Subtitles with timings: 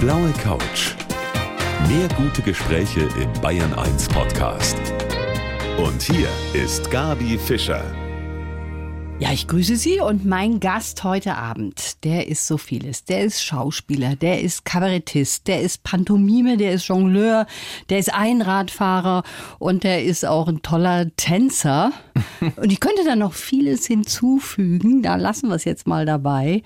[0.00, 0.94] blaue Couch.
[1.86, 4.78] Mehr gute Gespräche im Bayern 1 Podcast.
[5.76, 7.84] Und hier ist Gabi Fischer.
[9.18, 13.04] Ja, ich grüße Sie und mein Gast heute Abend, der ist so vieles.
[13.04, 17.46] Der ist Schauspieler, der ist Kabarettist, der ist Pantomime, der ist Jongleur,
[17.90, 19.22] der ist Einradfahrer
[19.58, 21.92] und der ist auch ein toller Tänzer.
[22.56, 26.62] Und ich könnte da noch vieles hinzufügen, da lassen wir es jetzt mal dabei.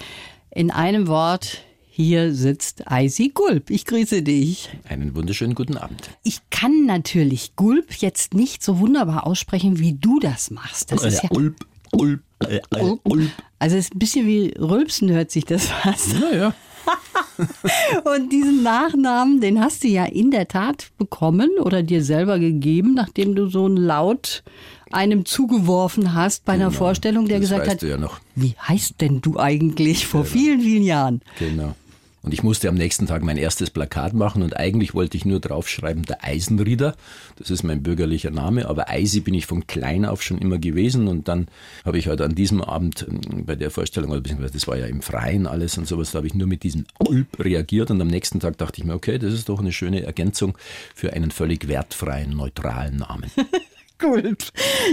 [0.51, 1.65] In einem Wort,
[1.97, 3.71] hier sitzt Eisi Gulp.
[3.71, 4.69] Ich grüße dich.
[4.89, 6.11] Einen wunderschönen guten Abend.
[6.25, 10.91] Ich kann natürlich Gulp jetzt nicht so wunderbar aussprechen, wie du das machst.
[10.91, 11.55] Das ist ja Ulp,
[11.93, 13.31] Ulp, äh, äh, Ulp.
[13.61, 16.15] Also es ist ein bisschen wie Rülpsen hört sich das fast.
[16.15, 16.55] Ja, ja.
[18.17, 22.95] Und diesen Nachnamen, den hast du ja in der Tat bekommen oder dir selber gegeben,
[22.95, 24.43] nachdem du so ein Laut
[24.91, 26.79] einem zugeworfen hast bei einer Genau.
[26.79, 27.99] Vorstellung, der Das gesagt hat, ja
[28.35, 31.21] wie heißt denn du eigentlich vor vielen, vielen Jahren?
[31.39, 31.77] Genau.
[32.25, 35.41] Und ich musste am nächsten Tag mein erstes Plakat machen und eigentlich wollte ich nur
[35.41, 36.97] draufschreiben, der Eisenrieder.
[37.37, 41.07] Das ist mein bürgerlicher Name, aber Eisi bin ich von klein auf schon immer gewesen
[41.07, 41.49] und dann
[41.85, 44.87] habe ich halt an diesem Abend ähm, bei der Vorstellung, oder beziehungsweise das war ja
[44.87, 48.09] im Freien alles und sowas, da habe ich nur mit diesem Ulp reagiert und am
[48.09, 50.57] nächsten Tag dachte ich mir, okay, das ist doch eine schöne Ergänzung
[50.95, 53.31] für einen völlig wertfreien, neutralen Namen.
[53.99, 54.45] Gulp.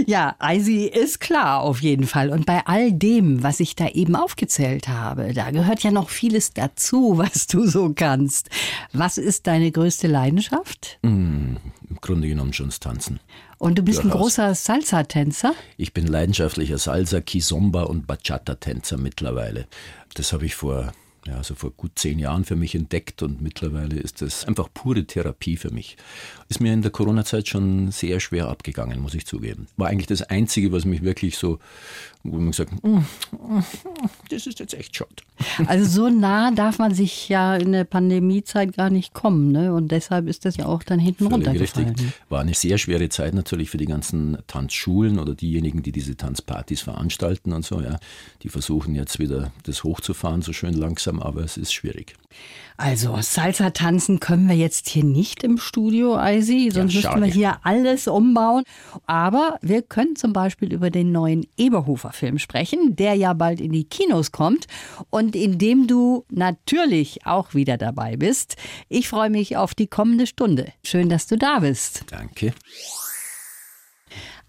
[0.06, 2.30] Ja, Eisi ist klar auf jeden Fall.
[2.30, 6.52] Und bei all dem, was ich da eben aufgezählt habe, da gehört ja noch vieles
[6.52, 8.48] dazu, was du so kannst.
[8.92, 10.98] Was ist deine größte Leidenschaft?
[11.02, 11.58] Im
[12.00, 13.20] Grunde genommen schon das Tanzen.
[13.58, 14.20] Und du bist ein Durchaus.
[14.36, 15.54] großer Salsa-Tänzer.
[15.76, 19.66] Ich bin leidenschaftlicher Salsa, Kizomba und Bachata-Tänzer mittlerweile.
[20.14, 20.92] Das habe ich vor,
[21.26, 25.04] ja, also vor gut zehn Jahren für mich entdeckt und mittlerweile ist das einfach pure
[25.04, 25.96] Therapie für mich.
[26.52, 29.68] Ist mir in der Corona-Zeit schon sehr schwer abgegangen, muss ich zugeben.
[29.78, 31.58] War eigentlich das Einzige, was mich wirklich so,
[32.24, 33.64] wo man gesagt, "Mm, mm,
[34.28, 35.10] das ist jetzt echt schade.
[35.66, 39.50] Also so nah darf man sich ja in der Pandemiezeit gar nicht kommen.
[39.50, 39.72] Ne?
[39.72, 41.88] Und deshalb ist das ja auch dann hinten Völlig runtergefallen.
[41.88, 42.12] richtig.
[42.28, 46.82] War eine sehr schwere Zeit natürlich für die ganzen Tanzschulen oder diejenigen, die diese Tanzpartys
[46.82, 47.80] veranstalten und so.
[47.80, 47.98] Ja,
[48.42, 52.14] die versuchen jetzt wieder das hochzufahren, so schön langsam, aber es ist schwierig.
[52.78, 57.22] Also Salsa tanzen können wir jetzt hier nicht im Studio, Eisi, sonst müssten schade.
[57.22, 58.64] wir hier alles umbauen.
[59.06, 63.84] Aber wir können zum Beispiel über den neuen Eberhofer-Film sprechen, der ja bald in die
[63.84, 64.66] Kinos kommt
[65.10, 68.56] und in dem du natürlich auch wieder dabei bist.
[68.88, 70.72] Ich freue mich auf die kommende Stunde.
[70.84, 72.04] Schön, dass du da bist.
[72.10, 72.52] Danke.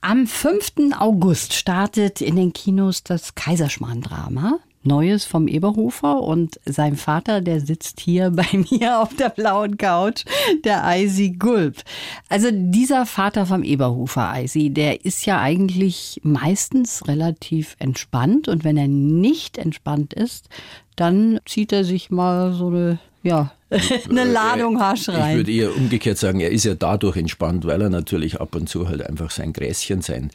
[0.01, 0.93] Am 5.
[0.99, 4.59] August startet in den Kinos das Kaiserschmarrn-Drama.
[4.83, 10.23] Neues vom Eberhofer und sein Vater, der sitzt hier bei mir auf der blauen Couch,
[10.63, 11.83] der Eisi Gulp.
[12.29, 18.77] Also dieser Vater vom Eberhofer, Eisi, der ist ja eigentlich meistens relativ entspannt und wenn
[18.77, 20.49] er nicht entspannt ist,
[20.95, 23.51] dann zieht er sich mal so eine, ja,
[24.09, 25.37] eine Ladung Hasch Ich rein.
[25.37, 28.87] würde eher umgekehrt sagen, er ist ja dadurch entspannt, weil er natürlich ab und zu
[28.87, 30.29] halt einfach sein Gräschen, sein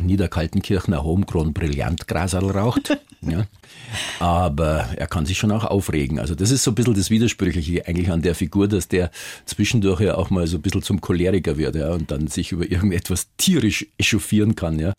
[0.00, 2.96] Niederkaltenkirchner Homegrown Brillantgrasal raucht.
[3.22, 3.46] ja.
[4.18, 6.18] Aber er kann sich schon auch aufregen.
[6.18, 9.10] Also das ist so ein bisschen das Widersprüchliche eigentlich an der Figur, dass der
[9.46, 12.70] zwischendurch ja auch mal so ein bisschen zum Choleriker wird ja, und dann sich über
[12.70, 14.78] irgendetwas tierisch echauffieren kann.
[14.78, 14.94] Ja.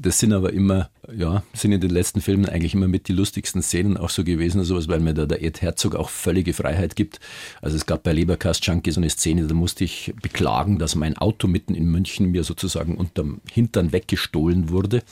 [0.00, 3.62] Das sind aber immer, ja, sind in den letzten Filmen eigentlich immer mit die lustigsten
[3.62, 6.94] Szenen auch so gewesen, und sowas, weil mir da der Ed Herzog auch völlige Freiheit
[6.94, 7.18] gibt.
[7.60, 11.16] Also es gab bei Leberkast Junkie so eine Szene, da musste ich beklagen, dass mein
[11.18, 15.02] Auto mitten in München mir sozusagen unterm Hintern weggestohlen wurde.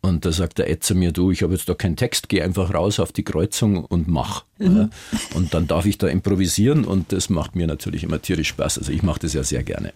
[0.00, 2.42] Und da sagt der Ed zu mir, du, ich habe jetzt da keinen Text, geh
[2.42, 4.44] einfach raus auf die Kreuzung und mach.
[4.58, 4.88] Ja.
[5.34, 8.78] Und dann darf ich da improvisieren und das macht mir natürlich immer tierisch Spaß.
[8.78, 9.92] Also ich mache das ja sehr gerne.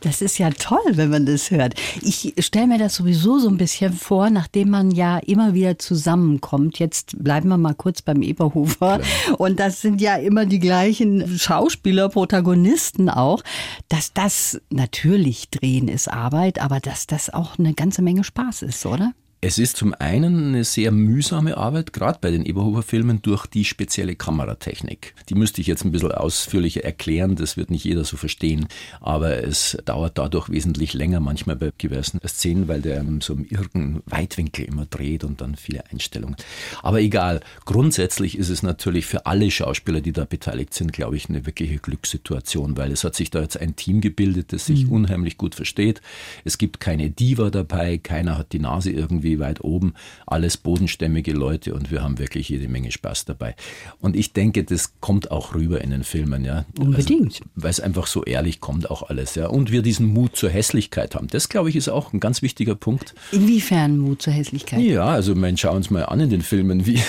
[0.00, 1.74] Das ist ja toll, wenn man das hört.
[2.00, 6.78] Ich stelle mir das sowieso so ein bisschen vor, nachdem man ja immer wieder zusammenkommt.
[6.78, 9.00] Jetzt bleiben wir mal kurz beim Eberhofer.
[9.36, 13.42] Und das sind ja immer die gleichen Schauspieler, Protagonisten auch.
[13.90, 18.86] Dass das natürlich drehen ist Arbeit, aber dass das auch eine ganze Menge Spaß ist,
[18.86, 19.12] oder?
[19.44, 24.14] Es ist zum einen eine sehr mühsame Arbeit, gerade bei den Eberhofer-Filmen, durch die spezielle
[24.14, 25.16] Kameratechnik.
[25.28, 28.68] Die müsste ich jetzt ein bisschen ausführlicher erklären, das wird nicht jeder so verstehen,
[29.00, 34.04] aber es dauert dadurch wesentlich länger, manchmal bei gewissen Szenen, weil der so im irren
[34.06, 36.36] Weitwinkel immer dreht und dann viele Einstellungen.
[36.80, 41.28] Aber egal, grundsätzlich ist es natürlich für alle Schauspieler, die da beteiligt sind, glaube ich,
[41.28, 45.36] eine wirkliche Glückssituation, weil es hat sich da jetzt ein Team gebildet, das sich unheimlich
[45.36, 46.00] gut versteht.
[46.44, 49.94] Es gibt keine Diva dabei, keiner hat die Nase irgendwie wie weit oben,
[50.26, 53.54] alles bodenstämmige Leute und wir haben wirklich jede Menge Spaß dabei.
[54.00, 56.66] Und ich denke, das kommt auch rüber in den Filmen, ja.
[56.78, 57.32] Unbedingt.
[57.32, 59.46] Also, Weil es einfach so ehrlich kommt auch alles, ja.
[59.46, 61.28] Und wir diesen Mut zur Hässlichkeit haben.
[61.28, 63.14] Das, glaube ich, ist auch ein ganz wichtiger Punkt.
[63.32, 64.80] Inwiefern Mut zur Hässlichkeit?
[64.80, 66.96] Ja, also man schauen uns mal an in den Filmen, wie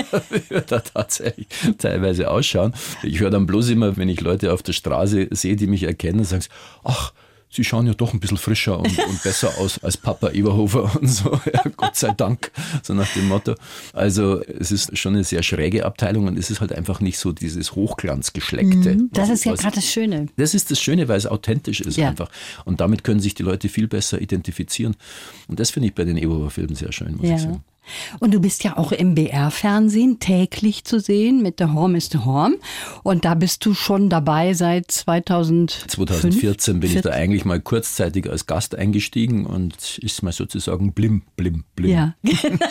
[0.48, 1.48] wir da tatsächlich
[1.78, 2.72] teilweise ausschauen.
[3.02, 6.24] Ich höre dann bloß immer, wenn ich Leute auf der Straße sehe, die mich erkennen,
[6.24, 6.48] sagen sie,
[6.84, 7.12] ach,
[7.52, 11.08] Sie schauen ja doch ein bisschen frischer und, und besser aus als Papa Eberhofer und
[11.08, 11.30] so.
[11.52, 12.52] Ja, Gott sei Dank,
[12.82, 13.54] so nach dem Motto.
[13.92, 17.32] Also es ist schon eine sehr schräge Abteilung und es ist halt einfach nicht so
[17.32, 18.94] dieses Hochglanzgeschleckte.
[18.94, 20.26] Mhm, das was- ist ja gerade das Schöne.
[20.36, 22.08] das ist das Schöne, weil es authentisch ist Ja.
[22.10, 22.30] einfach.
[22.64, 24.94] Und damit können sich die Leute viel besser identifizieren.
[25.48, 27.38] Und das finde ich bei den Eberhofer-Filmen sehr schön, muss ich Ja.
[27.38, 27.64] sagen.
[28.18, 32.24] Und du bist ja auch im BR-Fernsehen täglich zu sehen mit der Horm ist der
[32.24, 32.56] Horm.
[33.02, 38.28] Und da bist du schon dabei seit 2000 2014 bin ich da eigentlich mal kurzzeitig
[38.28, 41.90] als Gast eingestiegen und ist mal sozusagen blim, blim, blim.
[41.90, 42.66] Ja, genau.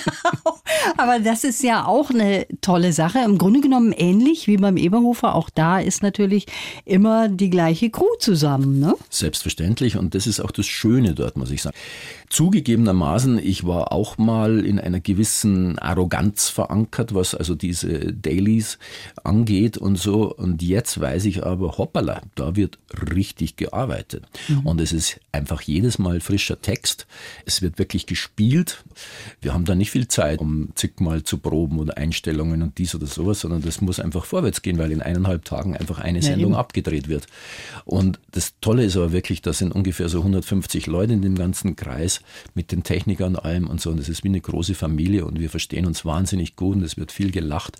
[0.97, 3.19] Aber das ist ja auch eine tolle Sache.
[3.19, 5.35] Im Grunde genommen ähnlich wie beim Eberhofer.
[5.35, 6.45] Auch da ist natürlich
[6.85, 8.79] immer die gleiche Crew zusammen.
[8.79, 8.95] Ne?
[9.09, 11.75] Selbstverständlich und das ist auch das Schöne dort, muss ich sagen.
[12.29, 18.77] Zugegebenermaßen, ich war auch mal in einer gewissen Arroganz verankert, was also diese Dailies
[19.23, 20.31] angeht und so.
[20.35, 22.77] Und jetzt weiß ich aber, hoppala, da wird
[23.11, 24.25] richtig gearbeitet.
[24.63, 27.07] Und es ist einfach jedes Mal frischer Text.
[27.45, 28.83] Es wird wirklich gespielt.
[29.41, 33.07] Wir haben da nicht viel Zeit, um zigmal zu proben oder Einstellungen und dies oder
[33.07, 36.59] sowas, sondern das muss einfach vorwärts gehen, weil in eineinhalb Tagen einfach eine Sendung eben.
[36.59, 37.25] abgedreht wird.
[37.85, 41.75] Und das Tolle ist aber wirklich, da sind ungefähr so 150 Leute in dem ganzen
[41.75, 42.21] Kreis
[42.53, 43.89] mit den Technikern und allem und so.
[43.89, 44.88] Und das ist wie eine große Familie
[45.25, 47.77] und wir verstehen uns wahnsinnig gut und es wird viel gelacht.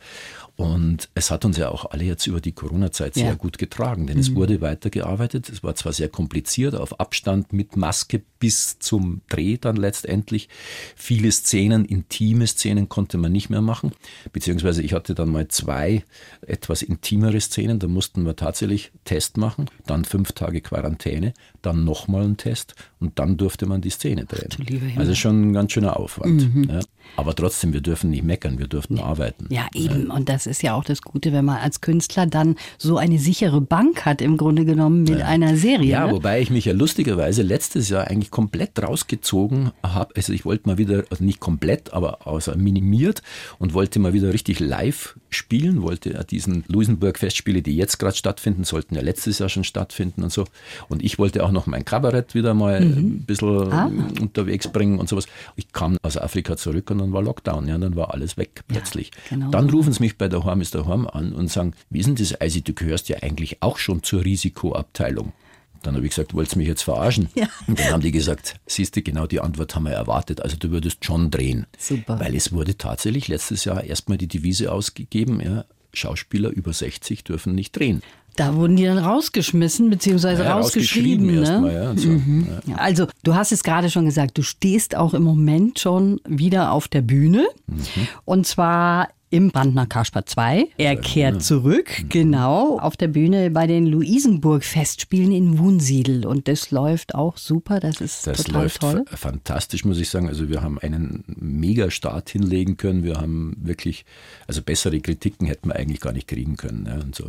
[0.60, 3.34] Und es hat uns ja auch alle jetzt über die Corona-Zeit sehr Ja.
[3.36, 5.48] gut getragen, denn es wurde weitergearbeitet.
[5.48, 10.50] Es war zwar sehr kompliziert, auf Abstand mit Maske bis zum Dreh dann letztendlich.
[10.98, 13.94] Viele Szenen, intime Szenen konnte man nicht mehr machen.
[14.34, 16.04] Beziehungsweise ich hatte dann mal zwei
[16.46, 17.80] etwas intimere Szenen.
[17.80, 23.18] Da mussten wir tatsächlich Test machen, dann fünf Tage Quarantäne, dann nochmal einen Test und
[23.18, 24.50] dann durfte man die Szene drehen.
[24.58, 24.98] Mhm.
[24.98, 26.50] Also schon ein ganz schöner Aufwand.
[26.70, 26.82] Ja.
[27.16, 29.48] Aber trotzdem, wir dürfen nicht meckern, wir durften arbeiten.
[29.50, 30.12] Ja, eben.
[30.12, 33.62] Und das ist ja auch das Gute, wenn man als Künstler dann so eine sichere
[33.62, 35.90] Bank hat, im Grunde genommen mit einer Serie.
[35.92, 36.14] Ja, ne?
[36.14, 40.14] wobei ich mich ja lustigerweise letztes Jahr eigentlich komplett rausgezogen habe.
[40.16, 43.22] Also ich wollte mal wieder, also nicht komplett, aber außer minimiert
[43.60, 48.64] und wollte mal wieder richtig live spielen, wollte ja diesen Luisenburg-Festspiele, die jetzt gerade stattfinden,
[48.64, 50.46] sollten ja letztes Jahr schon stattfinden und so.
[50.88, 53.90] Und ich wollte auch noch mein Kabarett wieder mal ein bisschen Ah.
[54.22, 55.26] unterwegs bringen und sowas.
[55.56, 59.12] Ich kam aus Afrika zurück und dann war Lockdown, ja, dann war alles weg plötzlich.
[59.30, 59.50] genau.
[59.52, 62.08] Dann rufen sie mich bei der Horm ist der Horm an und sagen, wie ist
[62.08, 65.34] denn das, Eisi, du gehörst ja eigentlich auch schon zur Risikoabteilung.
[65.82, 67.30] Dann habe ich gesagt, wolltest du mich jetzt verarschen?
[67.36, 67.48] Ja.
[67.68, 70.42] Und dann haben die gesagt, siehst du, genau die Antwort haben wir erwartet.
[70.42, 71.68] Also du würdest schon drehen.
[71.78, 72.20] Super.
[72.20, 77.56] Weil es wurde tatsächlich letztes Jahr erstmal die Devise ausgegeben, ja, Schauspieler über 60 dürfen
[77.56, 78.04] nicht drehen.
[78.36, 81.26] Da wurden die dann rausgeschmissen, beziehungsweise Ja, rausgeschrieben.
[81.28, 81.40] ne?
[81.40, 82.10] erstmal, ja, so.
[82.10, 82.20] Ja.
[82.68, 86.72] Ja, Also, du hast es gerade schon gesagt, du stehst auch im Moment schon wieder
[86.72, 87.48] auf der Bühne.
[87.68, 87.82] Mhm.
[88.26, 90.70] Und zwar im Brandner Kasper 2.
[90.78, 92.10] Er kehrt zurück, Mhm.
[92.10, 96.26] genau, auf der Bühne bei den Luisenburg-Festspielen in Wunsiedel.
[96.26, 99.04] Und das läuft auch super, das ist Das total läuft toll.
[99.08, 100.28] fa- fantastisch, muss ich sagen.
[100.28, 103.04] Also wir haben einen mega Start hinlegen können.
[103.04, 104.04] Wir haben wirklich,
[104.48, 106.86] also bessere Kritiken hätten wir eigentlich gar nicht kriegen können.
[106.88, 107.26] Ja, und, so.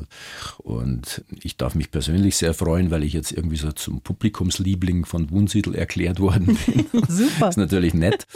[0.59, 1.00] und
[1.43, 5.75] ich darf mich persönlich sehr freuen, weil ich jetzt irgendwie so zum Publikumsliebling von Wunsiedel
[5.75, 6.87] erklärt worden bin.
[7.09, 7.31] Super.
[7.41, 8.27] Das ist natürlich nett.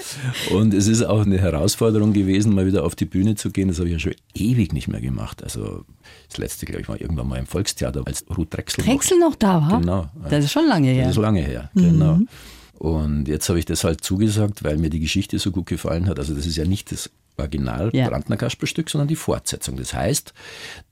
[0.50, 3.69] Und es ist auch eine Herausforderung gewesen, mal wieder auf die Bühne zu gehen.
[3.69, 5.43] Das habe ich ja schon ewig nicht mehr gemacht.
[5.43, 5.84] Also
[6.28, 9.35] das letzte, glaube ich, war irgendwann mal im Volkstheater, als Ruth Drechsel noch Drechsel noch
[9.37, 9.80] da war?
[9.80, 10.11] Genau.
[10.28, 11.06] Das ist schon lange her.
[11.06, 12.21] das ist lange her, genau.
[12.78, 16.18] Und jetzt habe ich das halt zugesagt, weil mir die Geschichte so gut gefallen hat.
[16.18, 18.09] Also das ist ja nicht das Original Ja.
[18.09, 19.76] Brandner Kasper-Stück, sondern die Fortsetzung.
[19.76, 20.33] Das heißt,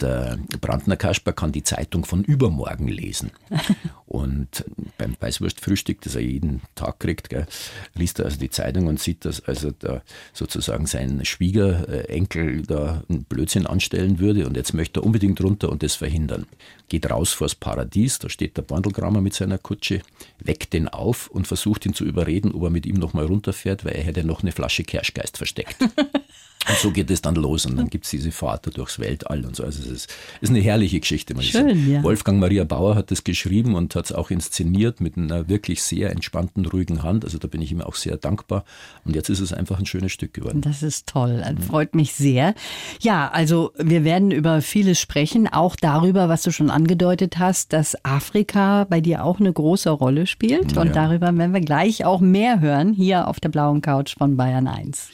[0.01, 3.31] der Brandner Kasper kann die Zeitung von übermorgen lesen.
[4.07, 4.65] Und
[4.99, 7.47] beim Weißwurstfrühstück, das er jeden Tag kriegt, gell,
[7.95, 10.03] liest er also die Zeitung und sieht, dass also da
[10.35, 15.83] sozusagen sein Schwiegerenkel da einen Blödsinn anstellen würde und jetzt möchte er unbedingt runter und
[15.83, 16.47] das verhindern.
[16.89, 20.03] Geht raus vors Paradies, da steht der Bandelgrammer mit seiner Kutsche,
[20.41, 23.95] weckt den auf und versucht ihn zu überreden, ob er mit ihm nochmal runterfährt, weil
[23.95, 25.77] er hätte noch eine Flasche Kerschgeist versteckt.
[26.69, 29.57] Und so geht es dann los und dann gibt es diese Fahrt durchs Weltall und
[29.57, 29.65] so.
[29.65, 31.91] Also es ist, ist eine herrliche Geschichte, muss Schön.
[31.91, 32.03] Ja.
[32.05, 36.11] Wolfgang Maria Bauer hat das geschrieben und hat es auch inszeniert mit einer wirklich sehr
[36.11, 37.25] entspannten, ruhigen Hand.
[37.25, 38.65] Also da bin ich ihm auch sehr dankbar.
[39.05, 40.61] Und jetzt ist es einfach ein schönes Stück geworden.
[40.61, 42.55] Das ist toll, das freut mich sehr.
[43.01, 47.97] Ja, also wir werden über vieles sprechen, auch darüber, was du schon angedeutet hast, dass
[48.05, 50.77] Afrika bei dir auch eine große Rolle spielt.
[50.77, 50.93] Und Ja.
[50.93, 55.09] darüber werden wir gleich auch mehr hören, hier auf der blauen Couch von Bayern 1.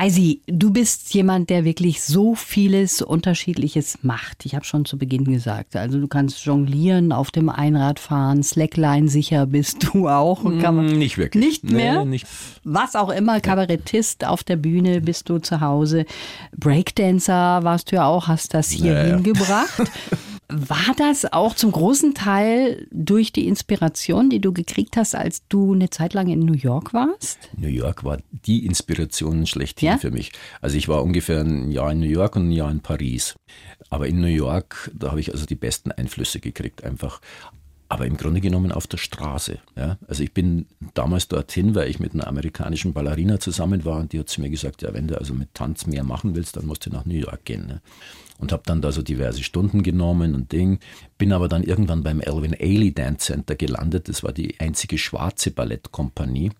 [0.00, 4.46] Eisi, du bist jemand, der wirklich so vieles Unterschiedliches macht.
[4.46, 5.74] Ich habe schon zu Beginn gesagt.
[5.74, 10.44] Also du kannst jonglieren, auf dem Einrad fahren, Slackline sicher bist du auch.
[10.60, 11.44] Kann man Mm, Nicht wirklich.
[11.64, 12.04] Nicht mehr?
[12.04, 12.26] Nee, nicht.
[12.62, 16.04] was auch immer, Kabarettist auf der Bühne bist du zu Hause.
[16.56, 19.14] Breakdancer warst du ja auch, hast das hier Ja, ja.
[19.16, 19.82] hingebracht.
[20.50, 25.74] War das auch zum großen Teil durch die Inspiration, die du gekriegt hast, als du
[25.74, 27.38] eine Zeit lang in New York warst?
[27.54, 29.98] New York war die Inspiration schlechthin Ja?
[29.98, 30.32] für mich.
[30.62, 33.34] Also ich war ungefähr ein Jahr in New York und ein Jahr in Paris.
[33.90, 37.20] Aber in New York, da habe ich also die besten Einflüsse gekriegt, einfach.
[37.90, 39.58] Aber im Grunde genommen auf der Straße.
[39.76, 39.96] Ja?
[40.06, 44.18] Also ich bin damals dorthin, weil ich mit einer amerikanischen Ballerina zusammen war und die
[44.18, 46.84] hat zu mir gesagt, ja, wenn du also mit Tanz mehr machen willst, dann musst
[46.84, 47.66] du nach New York gehen.
[47.66, 47.80] Ne?
[48.38, 50.80] Und habe dann da so diverse Stunden genommen und Ding.
[51.16, 54.08] Bin aber dann irgendwann beim Elvin Ailey Dance Center gelandet.
[54.08, 56.50] Das war die einzige schwarze Ballettkompanie.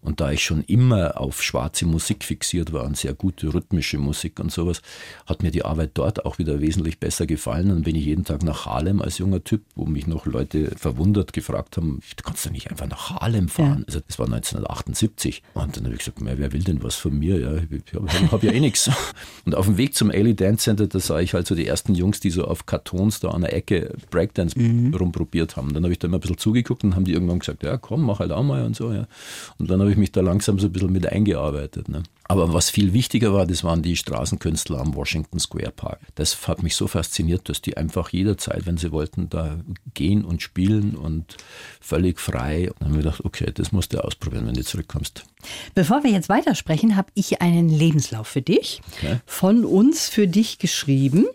[0.00, 4.40] Und da ich schon immer auf schwarze Musik fixiert war und sehr gute rhythmische Musik
[4.40, 4.82] und sowas,
[5.26, 7.68] hat mir die Arbeit dort auch wieder wesentlich besser gefallen.
[7.68, 11.32] Dann bin ich jeden Tag nach Harlem als junger Typ, wo mich noch Leute verwundert
[11.32, 13.84] gefragt haben, du kannst doch nicht einfach nach Harlem fahren.
[13.86, 15.42] Also das war 1978.
[15.54, 17.38] Und dann habe ich gesagt, "Mei, wer will denn was von mir?
[17.38, 18.90] Ja, ich habe hab ja eh nichts.
[19.44, 21.94] Und auf dem Weg zum Ailey Dance Center, da sah ich halt so die ersten
[21.94, 24.56] Jungs, die so auf Kartons da an der Ecke Breakdance
[24.98, 25.72] rumprobiert haben.
[25.74, 28.02] Dann habe ich da immer ein bisschen zugeguckt und haben die irgendwann gesagt, ja komm,
[28.02, 28.92] mach halt auch mal und so.
[28.92, 29.06] Ja.
[29.58, 31.88] Und dann habe ich mich da langsam so ein bisschen mit eingearbeitet.
[31.88, 32.02] Ne.
[32.24, 36.00] Aber was viel wichtiger war, das waren die Straßenkünstler am Washington Square Park.
[36.16, 39.60] Das hat mich so fasziniert, dass die einfach jederzeit, wenn sie wollten, da
[39.94, 41.36] gehen und spielen und
[41.80, 42.70] völlig frei.
[42.70, 45.24] Und dann habe ich gedacht, okay, das musst du ausprobieren, wenn du zurückkommst.
[45.74, 49.20] Bevor wir jetzt weitersprechen, habe ich einen Lebenslauf für dich, Okay.
[49.24, 51.26] von uns für dich geschrieben.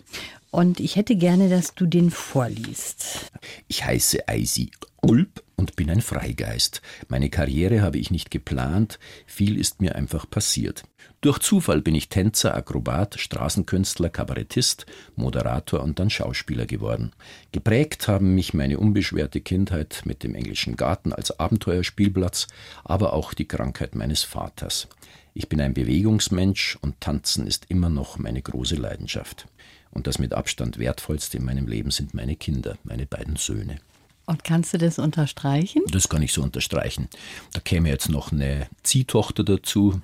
[0.49, 3.31] Und ich hätte gerne, dass du den vorliest.
[3.69, 6.81] Ich heiße Eisi Ulp und bin ein Freigeist.
[7.07, 10.83] Meine Karriere habe ich nicht geplant, viel ist mir einfach passiert.
[11.21, 17.11] Durch Zufall bin ich Tänzer, Akrobat, Straßenkünstler, Kabarettist, Moderator und dann Schauspieler geworden.
[17.51, 22.47] Geprägt haben mich meine unbeschwerte Kindheit mit dem englischen Garten als Abenteuerspielplatz,
[22.83, 24.87] aber auch die Krankheit meines Vaters.
[25.35, 29.47] Ich bin ein Bewegungsmensch und Tanzen ist immer noch meine große Leidenschaft.
[29.91, 33.77] Und das mit Abstand wertvollste in meinem Leben sind meine Kinder, meine beiden Söhne.
[34.25, 35.83] Und kannst du das unterstreichen?
[35.91, 37.09] Das kann ich so unterstreichen.
[37.53, 40.01] Da käme jetzt noch eine Ziehtochter dazu,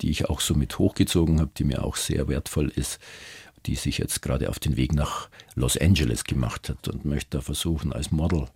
[0.00, 2.98] die ich auch so mit hochgezogen habe, die mir auch sehr wertvoll ist,
[3.66, 7.40] die sich jetzt gerade auf den Weg nach Los Angeles gemacht hat und möchte da
[7.40, 8.46] versuchen, als Model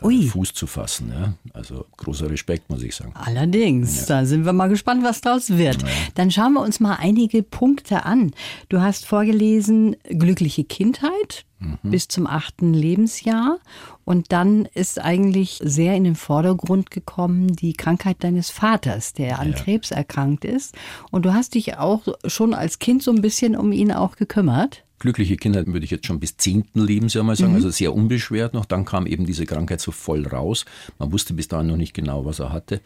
[0.00, 0.26] äh, Ui.
[0.28, 1.12] Fuß zu fassen.
[1.12, 1.34] Ja?
[1.52, 3.12] Also großer Respekt, muss ich sagen.
[3.14, 5.84] Allerdings, da sind wir mal gespannt, was draus wird.
[6.14, 8.32] Dann schauen wir uns mal einige Punkte an.
[8.68, 11.44] Du hast vorgelesen, glückliche Kindheit
[11.82, 13.58] bis zum achten Lebensjahr.
[14.04, 19.54] Und dann ist eigentlich sehr in den Vordergrund gekommen die Krankheit deines Vaters, der an
[19.54, 20.74] Krebs erkrankt ist.
[21.10, 24.84] Und du hast dich auch schon als Kind so ein bisschen um ihn auch gekümmert.
[24.98, 28.64] glückliche Kindheit würde ich jetzt schon bis zehnten Lebensjahr mal sagen, also sehr unbeschwert noch.
[28.64, 30.64] Dann kam eben diese Krankheit so voll raus.
[30.98, 32.80] Man wusste bis dahin noch nicht genau, was er hatte.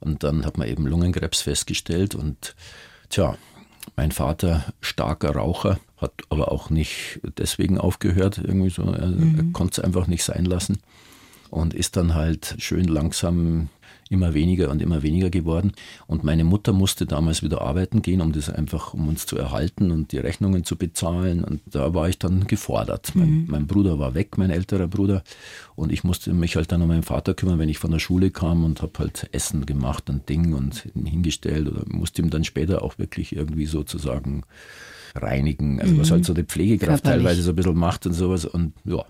[0.00, 2.14] Und dann hat man eben Lungenkrebs festgestellt.
[2.14, 2.54] Und
[3.08, 3.36] tja,
[3.96, 8.38] mein Vater, starker Raucher, hat aber auch nicht deswegen aufgehört.
[8.38, 10.78] Irgendwie so, er, er konnte es einfach nicht sein lassen.
[11.50, 13.68] Und ist dann halt schön langsam
[14.12, 15.72] immer weniger und immer weniger geworden.
[16.06, 19.90] Und meine Mutter musste damals wieder arbeiten gehen, um das einfach, um uns zu erhalten
[19.90, 21.42] und die Rechnungen zu bezahlen.
[21.42, 23.12] Und da war ich dann gefordert.
[23.14, 25.24] Mein, mein Bruder war weg, mein älterer Bruder.
[25.74, 28.30] Und ich musste mich halt dann um meinen Vater kümmern, wenn ich von der Schule
[28.30, 32.82] kam und habe halt Essen gemacht und Ding und hingestellt oder musste ihm dann später
[32.82, 34.42] auch wirklich irgendwie sozusagen
[35.14, 35.80] reinigen.
[35.80, 37.24] Also was halt so die Pflegekraft Körperlich.
[37.24, 38.44] teilweise so ein bisschen macht und sowas.
[38.44, 39.04] Und ja,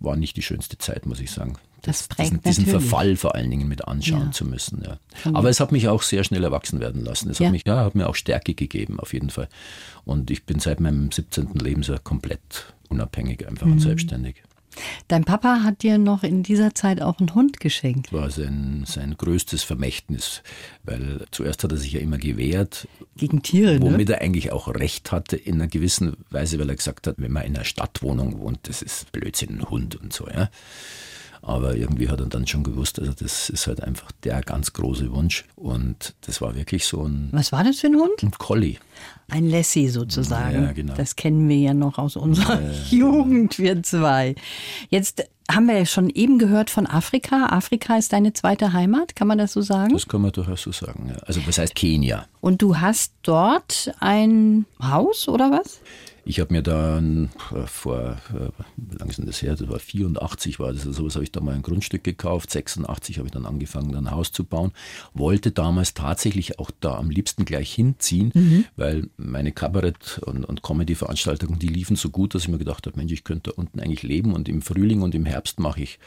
[0.00, 1.54] war nicht die schönste Zeit, muss ich sagen.
[1.82, 2.66] Das prägt diesen, diesen.
[2.66, 4.30] Verfall vor allen Dingen mit anschauen Ja.
[4.32, 4.82] zu müssen.
[4.84, 4.98] Ja.
[5.32, 7.30] Aber es hat mich auch sehr schnell erwachsen werden lassen.
[7.30, 7.46] Es Ja.
[7.46, 9.48] hat, mich, ja, hat mir auch Stärke gegeben, auf jeden Fall.
[10.04, 11.54] Und ich bin seit meinem 17.
[11.58, 13.72] Lebensjahr komplett unabhängig einfach Mhm.
[13.72, 14.42] und selbstständig.
[15.08, 18.12] Dein Papa hat dir noch in dieser Zeit auch einen Hund geschenkt.
[18.12, 20.42] war sein, sein größtes Vermächtnis,
[20.84, 23.82] weil zuerst hat er sich ja immer gewehrt, Gegen Tiere, ne?
[23.82, 27.32] womit er eigentlich auch recht hatte in einer gewissen Weise, weil er gesagt hat, wenn
[27.32, 30.50] man in einer Stadtwohnung wohnt, das ist Blödsinn, ein Hund und so, ja.
[31.42, 35.10] Aber irgendwie hat er dann schon gewusst, also das ist halt einfach der ganz große
[35.12, 35.44] Wunsch.
[35.56, 37.28] Und das war wirklich so ein.
[37.32, 38.22] Was war das für ein Hund?
[38.22, 38.76] Ein Collie.
[39.28, 40.62] Ein Lassie sozusagen.
[40.62, 40.94] Ja, genau.
[40.94, 44.34] Das kennen wir ja noch aus unserer Jugend, wir zwei.
[44.90, 47.46] Jetzt haben wir ja schon eben gehört von Afrika.
[47.46, 49.92] Afrika ist deine zweite Heimat, kann man das so sagen?
[49.92, 51.08] Das kann man durchaus so sagen.
[51.08, 51.16] Ja.
[51.24, 52.26] Also was heißt Kenia?
[52.40, 55.80] Und du hast dort ein Haus oder was?
[56.30, 59.56] Ich habe mir dann äh, vor, äh, wie lange ist denn das her?
[59.56, 62.52] Das war 84 war das, also sowas habe ich da mal ein Grundstück gekauft.
[62.52, 64.70] 86 habe ich dann angefangen, dann ein Haus zu bauen.
[65.12, 68.64] Wollte damals tatsächlich auch da am liebsten gleich hinziehen, mhm.
[68.76, 72.96] weil meine Kabarett- und, und Comedy-Veranstaltungen, die liefen so gut, dass ich mir gedacht habe,
[72.96, 74.32] Mensch, ich könnte da unten eigentlich leben.
[74.32, 75.98] Und im Frühling und im Herbst mache ich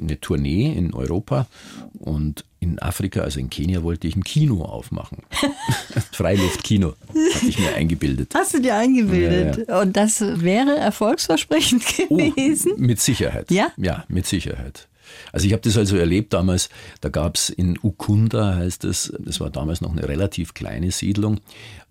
[0.00, 1.48] eine Tournee in Europa
[1.94, 5.18] und in Afrika, also in Kenia, wollte ich ein Kino aufmachen.
[6.12, 6.94] Freiluftkino,
[7.34, 8.32] hatte ich mir eingebildet.
[8.34, 9.56] Hast du dir eingebildet?
[9.68, 9.80] Ja, ja.
[9.82, 12.72] Und das wäre erfolgsversprechend oh, gewesen?
[12.76, 13.50] Oh, mit Sicherheit.
[13.50, 13.72] Ja?
[13.76, 14.86] Ja, mit Sicherheit.
[15.32, 16.68] Also ich habe das also erlebt damals,
[17.00, 21.40] da gab es in Ukunda, heißt es, das war damals noch eine relativ kleine Siedlung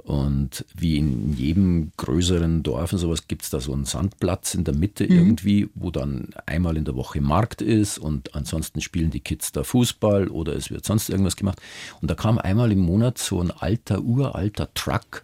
[0.03, 4.63] und wie in jedem größeren Dorf und sowas gibt es da so einen Sandplatz in
[4.63, 5.11] der Mitte mhm.
[5.11, 9.63] irgendwie, wo dann einmal in der Woche Markt ist und ansonsten spielen die Kids da
[9.63, 11.61] Fußball oder es wird sonst irgendwas gemacht.
[12.01, 15.23] Und da kam einmal im Monat so ein alter, uralter Truck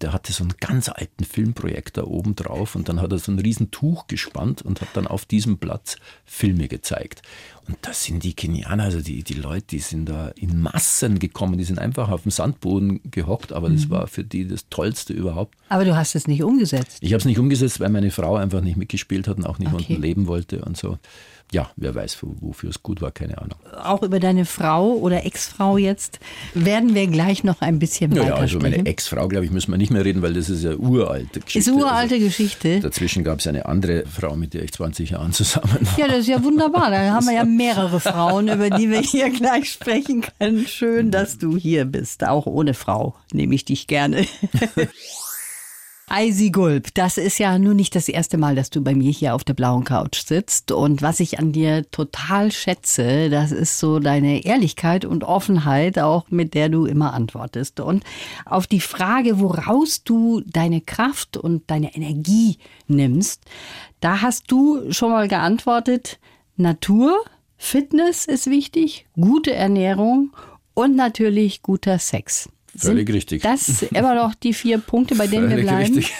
[0.00, 3.38] der hatte so einen ganz alten Filmprojektor oben drauf und dann hat er so ein
[3.38, 7.22] riesen Tuch gespannt und hat dann auf diesem Platz Filme gezeigt.
[7.66, 11.56] Und das sind die Kenianer, also die, die Leute, die sind da in Massen gekommen,
[11.56, 13.90] die sind einfach auf dem Sandboden gehockt, aber das mhm.
[13.90, 15.56] war für die das Tollste überhaupt.
[15.68, 16.98] Aber du hast es nicht umgesetzt?
[17.00, 19.72] Ich habe es nicht umgesetzt, weil meine Frau einfach nicht mitgespielt hat und auch nicht
[19.72, 19.84] okay.
[19.88, 20.98] unten leben wollte und so
[21.52, 23.56] ja, wer weiß, wofür es gut war, keine Ahnung.
[23.82, 26.18] Auch über deine Frau oder Ex-Frau jetzt
[26.54, 29.78] werden wir gleich noch ein bisschen weiter Ja, also meine Ex-Frau, glaube ich, müssen wir
[29.78, 31.70] nicht mehr reden, weil das ist ja uralte Geschichte.
[31.70, 32.80] Ist uralte also, Geschichte.
[32.80, 35.98] Dazwischen gab es eine andere Frau, mit der ich 20 Jahren zusammen war.
[35.98, 36.90] Ja, das ist ja wunderbar.
[36.90, 40.66] Da haben wir ja mehrere Frauen, über die wir hier gleich sprechen können.
[40.66, 42.24] Schön, dass du hier bist.
[42.24, 44.26] Auch ohne Frau nehme ich dich gerne.
[46.06, 49.34] Eisi Gulb, das ist ja nur nicht das erste Mal, dass du bei mir hier
[49.34, 50.70] auf der blauen Couch sitzt.
[50.70, 56.26] Und was ich an dir total schätze, das ist so deine Ehrlichkeit und Offenheit, auch
[56.28, 57.80] mit der du immer antwortest.
[57.80, 58.04] Und
[58.44, 63.42] auf die Frage, woraus du deine Kraft und deine Energie nimmst,
[64.00, 66.20] da hast du schon mal geantwortet,
[66.56, 67.16] Natur,
[67.56, 70.36] Fitness ist wichtig, gute Ernährung
[70.74, 72.50] und natürlich guter Sex.
[72.76, 73.42] Völlig richtig.
[73.42, 75.94] Das immer noch die vier Punkte, bei denen Völlig wir bleiben.
[75.94, 76.14] Richtig.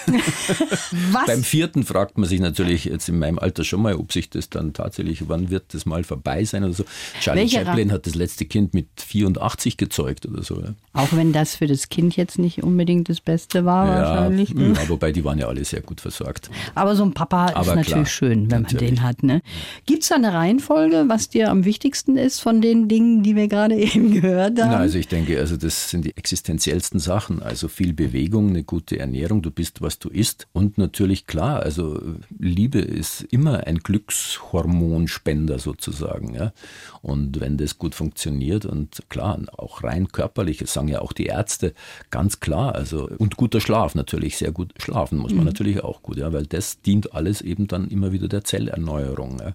[1.27, 4.51] Beim vierten fragt man sich natürlich jetzt in meinem Alter schon mal, ob sich das
[4.51, 6.85] dann tatsächlich, wann wird das mal vorbei sein oder so.
[7.21, 10.61] Charlie Welche Chaplin hat das letzte Kind mit 84 gezeugt oder so.
[10.61, 10.75] Ja.
[10.93, 14.55] Auch wenn das für das Kind jetzt nicht unbedingt das Beste war, ja, wahrscheinlich.
[14.55, 14.75] Ne?
[14.75, 16.51] Ja, wobei die waren ja alle sehr gut versorgt.
[16.75, 18.91] Aber so ein Papa Aber ist natürlich klar, schön, wenn natürlich.
[18.91, 19.23] man den hat.
[19.23, 19.43] Ne?
[19.87, 23.49] Gibt es da eine Reihenfolge, was dir am wichtigsten ist von den Dingen, die wir
[23.49, 24.71] gerade eben gehört haben?
[24.71, 27.43] Na, also ich denke, also das sind die Existenz existenziellsten Sachen.
[27.43, 30.47] Also viel Bewegung, eine gute Ernährung, du bist, was du isst.
[30.53, 32.01] Und natürlich klar, also
[32.39, 36.35] Liebe ist immer ein Glückshormonspender sozusagen.
[36.35, 36.53] Ja?
[37.01, 41.27] Und wenn das gut funktioniert und klar, auch rein körperlich, das sagen ja auch die
[41.27, 41.73] Ärzte,
[42.11, 42.75] ganz klar.
[42.75, 45.47] Also, und guter Schlaf natürlich, sehr gut schlafen muss man mhm.
[45.47, 49.39] natürlich auch gut, ja, weil das dient alles eben dann immer wieder der Zellerneuerung.
[49.41, 49.55] Ja?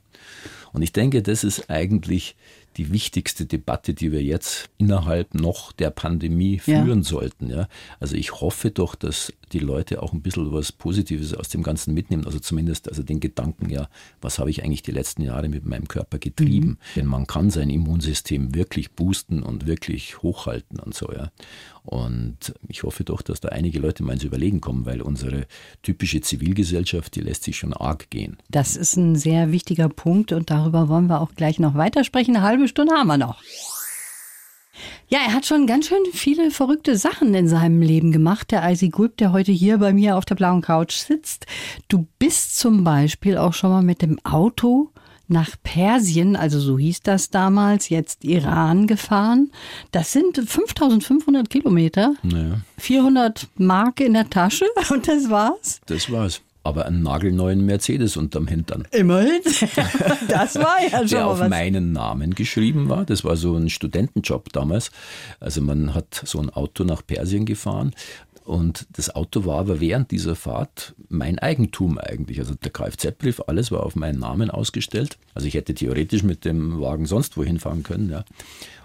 [0.73, 2.35] Und ich denke, das ist eigentlich
[2.79, 7.03] die wichtigste Debatte, die wir jetzt innerhalb noch der Pandemie führen ja.
[7.03, 7.49] sollten.
[7.49, 7.67] Ja?
[7.99, 11.93] Also ich hoffe doch, dass die Leute auch ein bisschen was Positives aus dem Ganzen
[11.93, 12.25] mitnehmen.
[12.25, 13.89] Also zumindest also den Gedanken, ja,
[14.21, 16.69] was habe ich eigentlich die letzten Jahre mit meinem Körper getrieben?
[16.69, 16.77] Mhm.
[16.95, 21.31] Denn man kann sein Immunsystem wirklich boosten und wirklich hochhalten und so, ja.
[21.83, 25.47] Und ich hoffe doch, dass da einige Leute mal ins Überlegen kommen, weil unsere
[25.81, 28.37] typische Zivilgesellschaft, die lässt sich schon arg gehen.
[28.49, 32.35] Das ist ein sehr wichtiger Punkt und darüber wollen wir auch gleich noch weitersprechen.
[32.35, 33.41] Eine halbe Stunde haben wir noch.
[35.07, 38.89] Ja, er hat schon ganz schön viele verrückte Sachen in seinem Leben gemacht, der Icy
[38.89, 41.45] Gulp, der heute hier bei mir auf der blauen Couch sitzt.
[41.87, 44.91] Du bist zum Beispiel auch schon mal mit dem Auto
[45.27, 49.51] nach Persien, also so hieß das damals, jetzt Iran gefahren.
[49.91, 52.61] Das sind 5500 Kilometer, naja.
[52.77, 55.81] 400 Mark in der Tasche und das war's.
[55.85, 58.87] Das war's aber einen nagelneuen Mercedes unterm Hintern.
[58.91, 59.41] Immerhin.
[60.27, 61.49] Das war ja schon Der auf was.
[61.49, 63.05] meinen Namen geschrieben war.
[63.05, 64.91] Das war so ein Studentenjob damals.
[65.39, 67.91] Also man hat so ein Auto nach Persien gefahren.
[68.49, 72.39] Und das Auto war aber während dieser Fahrt mein Eigentum eigentlich.
[72.39, 75.19] Also der Kfz-Brief, alles war auf meinen Namen ausgestellt.
[75.35, 78.09] Also ich hätte theoretisch mit dem Wagen sonst wohin fahren können.
[78.09, 78.25] Ja.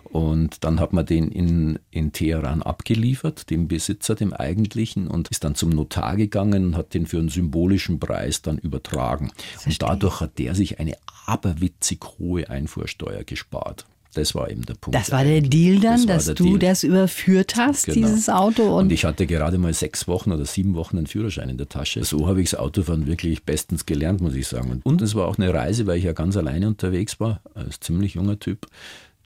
[0.02, 5.44] Und dann hat man den in, in Teheran abgeliefert, dem Besitzer, dem eigentlichen, und ist
[5.44, 9.32] dann zum Notar gegangen und hat den für einen symbolischen Preis dann übertragen.
[9.64, 13.86] Und dadurch hat der sich eine aberwitzig hohe Einfuhrsteuer gespart.
[14.14, 14.94] Das war eben der Punkt.
[14.98, 16.58] Das war der Deal dann, Das dass du Deal.
[16.58, 18.06] das überführt hast, Genau.
[18.06, 18.62] dieses Auto.
[18.62, 21.68] Und, Und ich hatte gerade mal sechs Wochen oder sieben Wochen einen Führerschein in der
[21.68, 22.04] Tasche.
[22.04, 24.80] So habe ich das Autofahren wirklich bestens gelernt, muss ich sagen.
[24.84, 28.14] Und es war auch eine Reise, weil ich ja ganz alleine unterwegs war, als ziemlich
[28.14, 28.66] junger Typ.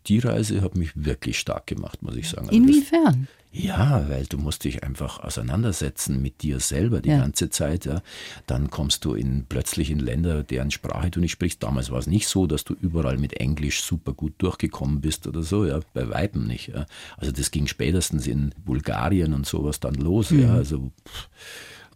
[0.09, 2.49] Die Reise hat mich wirklich stark gemacht, muss ich sagen.
[2.49, 3.29] Also das- inwiefern?
[3.53, 7.19] ja, weil du musst dich einfach auseinandersetzen mit dir selber die Ja.
[7.21, 7.85] ganze Zeit.
[7.87, 8.03] Ja.
[8.47, 11.63] Dann kommst du in, plötzlich in Länder, deren Sprache du nicht sprichst.
[11.63, 15.43] Damals war es nicht so, dass du überall mit Englisch super gut durchgekommen bist oder
[15.43, 15.65] so.
[15.67, 15.81] Ja.
[15.95, 16.69] Bei Weitem nicht.
[16.69, 16.87] Ja.
[17.17, 20.31] Also das ging spätestens in Bulgarien und sowas dann los.
[20.31, 20.55] Ja.
[20.55, 21.29] Also pff.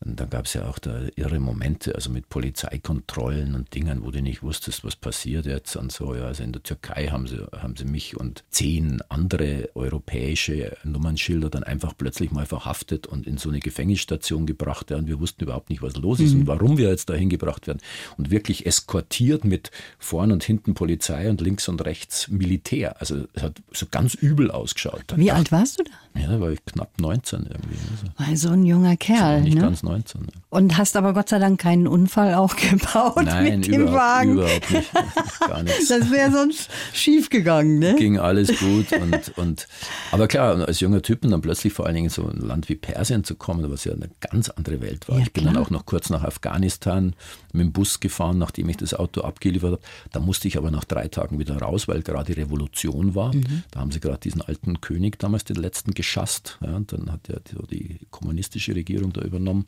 [0.04, 4.10] Und dann gab es ja auch da irre Momente, also mit Polizeikontrollen und Dingen, wo
[4.10, 6.14] du nicht wusstest, was passiert jetzt und so.
[6.14, 11.50] Ja, also in der Türkei haben sie, haben sie mich und zehn andere europäische Nummernschilder
[11.50, 14.90] dann einfach plötzlich mal verhaftet und in so eine Gefängnisstation gebracht.
[14.90, 17.66] Ja, und wir wussten überhaupt nicht, was los ist und warum wir jetzt dahin gebracht
[17.66, 17.80] werden.
[18.16, 23.00] Und wirklich eskortiert mit vorn und hinten Polizei und links und rechts Militär.
[23.00, 25.04] Also es hat so ganz übel ausgeschaut.
[25.16, 26.20] Wie dachte- alt warst du da?
[26.20, 27.76] Ja, da war ich knapp 19 irgendwie.
[28.16, 29.42] Also so ein junger Kerl.
[29.42, 29.60] nicht Ne?
[29.62, 29.91] ganz 19.
[29.92, 30.26] Ne?
[30.50, 34.32] Und hast aber Gott sei Dank keinen Unfall auch gebaut Nein, mit dem Wagen.
[34.32, 34.90] überhaupt nicht.
[35.40, 35.88] Gar nichts.
[35.88, 37.94] Das wäre sonst schief gegangen, ne?
[37.96, 39.68] Ging alles gut und, und
[40.10, 42.68] aber klar, als junger Typ und dann plötzlich vor allen Dingen in so ein Land
[42.68, 45.16] wie Persien zu kommen, was ja eine ganz andere Welt war.
[45.16, 45.54] Ja, ich bin klar.
[45.54, 47.14] dann auch noch kurz nach Afghanistan
[47.52, 49.82] mit dem Bus gefahren, nachdem ich das Auto abgeliefert habe.
[50.10, 53.34] Da musste ich aber nach drei Tagen wieder raus, weil gerade Revolution war.
[53.34, 53.64] Mhm.
[53.70, 56.58] Da haben sie gerade diesen alten König damals, den letzten, geschasst.
[56.62, 59.66] Ja, und dann hat ja die, die kommunistische Regierung da übernommen.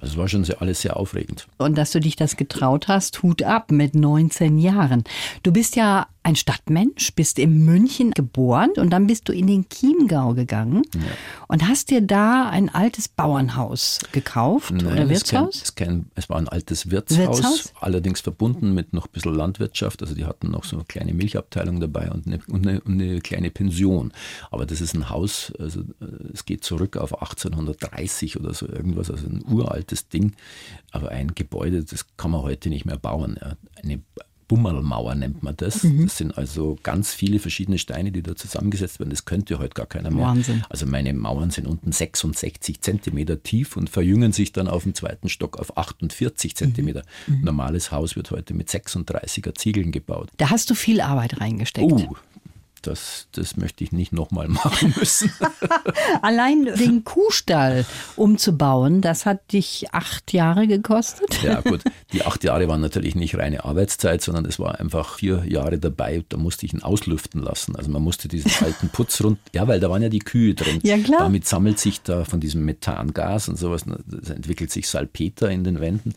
[0.00, 1.46] Also es war schon sehr, alles sehr aufregend.
[1.56, 5.04] Und dass du dich das getraut hast, Hut ab mit 19 Jahren.
[5.42, 9.68] Du bist ja ein Stadtmensch, bist in München geboren und dann bist du in den
[9.68, 10.82] Chiemgau gegangen
[11.48, 15.62] und hast dir da ein altes Bauernhaus gekauft oder Nein, es kein, Wirtshaus?
[15.62, 17.72] es, kein, es war ein altes Wirtshaus, Wirtshaus?
[17.80, 20.02] allerdings verbunden mit noch ein bisschen Landwirtschaft.
[20.02, 23.20] Also die hatten noch so eine kleine Milchabteilung dabei und eine, und eine, und eine
[23.20, 24.12] kleine Pension.
[24.50, 29.10] Aber das ist ein Haus, also äh, es geht zurück auf 1830 oder so irgendwas,
[29.10, 30.32] also ein uraltes Ding.
[30.90, 33.36] Aber ein Gebäude, das kann man heute nicht mehr bauen.
[33.38, 33.56] Ja.
[33.82, 34.00] Eine
[34.48, 35.82] Bummelmauer nennt man das.
[35.82, 36.04] Mhm.
[36.04, 39.10] Das sind also ganz viele verschiedene Steine, die da zusammengesetzt werden.
[39.10, 40.26] Das könnte heute gar keiner mehr.
[40.26, 40.64] Wahnsinn.
[40.68, 45.28] Also meine Mauern sind unten 66 Zentimeter tief und verjüngen sich dann auf dem zweiten
[45.28, 47.02] Stock auf 48 Zentimeter.
[47.26, 47.34] Mhm.
[47.34, 50.30] Ein normales Haus wird heute mit 36er Ziegeln gebaut.
[50.36, 51.90] Da hast du viel Arbeit reingesteckt.
[51.90, 52.14] Uh,
[52.86, 55.32] das, das möchte ich nicht nochmal machen müssen.
[56.22, 57.84] Allein den Kuhstall
[58.16, 61.42] umzubauen, das hat dich acht Jahre gekostet.
[61.42, 65.44] Ja gut, die acht Jahre waren natürlich nicht reine Arbeitszeit, sondern es war einfach vier
[65.46, 66.24] Jahre dabei.
[66.28, 67.76] Da musste ich ihn auslüften lassen.
[67.76, 70.80] Also man musste diesen alten Putz rund, ja, weil da waren ja die Kühe drin.
[70.82, 71.20] Ja, klar.
[71.20, 75.80] Damit sammelt sich da von diesem Methangas und sowas, das entwickelt sich Salpeter in den
[75.80, 76.14] Wänden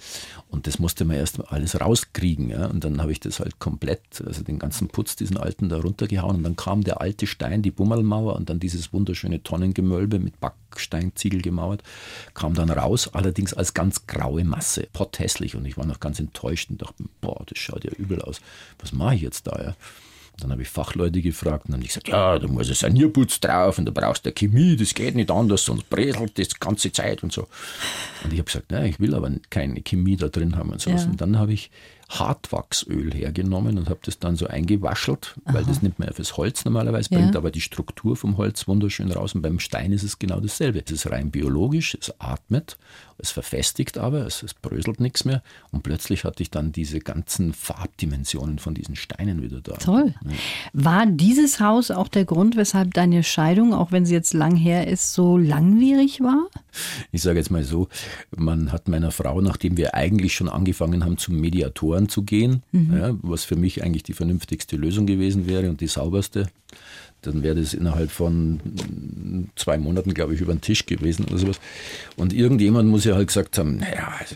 [0.49, 2.49] und das musste man erst alles rauskriegen.
[2.49, 2.67] Ja.
[2.67, 6.37] Und dann habe ich das halt komplett, also den ganzen Putz, diesen alten da runtergehauen
[6.37, 11.41] und dann kam der alte Stein, die Bummelmauer und dann dieses wunderschöne Tonnengemölbe mit Backsteinziegel
[11.41, 11.83] gemauert,
[12.33, 16.69] kam dann raus, allerdings als ganz graue Masse, potthässlich und ich war noch ganz enttäuscht
[16.69, 18.41] und dachte, boah, das schaut ja übel aus.
[18.79, 19.61] Was mache ich jetzt da?
[19.61, 19.75] Ja?
[20.39, 23.39] Dann habe ich Fachleute gefragt und dann haben die gesagt, ja, da muss ein Sanierputz
[23.39, 26.91] drauf und da brauchst du Chemie, das geht nicht anders, sonst bräselt das die ganze
[26.91, 27.47] Zeit und so.
[28.23, 30.91] Und ich habe gesagt, nein, ich will aber keine Chemie da drin haben und so.
[30.91, 31.03] Ja.
[31.03, 31.71] Und dann habe ich
[32.09, 36.63] Hartwachsöl hergenommen und habe das dann so eingewaschelt, weil das nimmt man ja fürs Holz
[36.65, 37.19] normalerweise, Ja.
[37.19, 39.35] bringt aber die Struktur vom Holz wunderschön raus.
[39.35, 40.81] Und beim Stein ist es genau dasselbe.
[40.85, 42.77] Es ist rein biologisch, es atmet,
[43.17, 45.41] es verfestigt aber, es, es bröselt nichts mehr.
[45.71, 49.73] Und plötzlich hatte ich dann diese ganzen Farbdimensionen von diesen Steinen wieder da.
[49.73, 50.13] Toll.
[50.73, 54.87] War dieses Haus auch der Grund, weshalb deine Scheidung, auch wenn sie jetzt lang her
[54.87, 56.47] ist, so langwierig war?
[57.11, 57.87] Ich sage jetzt mal so,
[58.35, 61.35] man hat meiner Frau, nachdem wir eigentlich schon angefangen haben, zum
[61.97, 65.87] Mediatoren zu gehen, ja, was für mich eigentlich die vernünftigste Lösung gewesen wäre und die
[65.87, 66.47] sauberste,
[67.21, 71.59] dann wäre das innerhalb von zwei Monaten, glaube ich, über den Tisch gewesen oder sowas.
[72.15, 74.35] Und irgendjemand muss ja halt gesagt haben, naja, also,